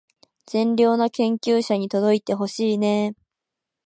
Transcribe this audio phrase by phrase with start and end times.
[0.47, 3.21] 善良な研究者に届いてほしいねー